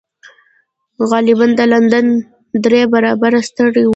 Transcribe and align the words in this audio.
غالباً 1.09 1.47
د 1.59 1.61
لندن 1.73 2.05
درې 2.63 2.81
برابره 2.93 3.39
ستر 3.47 3.71
و 3.87 3.89